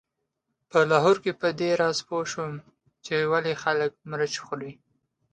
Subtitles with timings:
[0.69, 2.53] په لاهور کې په دې راز پوی شوم
[3.05, 4.71] چې ولې خلک مرچ خوري.